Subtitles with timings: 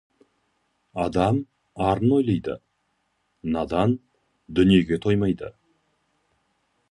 [1.03, 1.35] Адам
[1.89, 2.55] арын ойлайды,
[3.53, 3.89] надан
[4.55, 5.49] дүниеге тоймайды.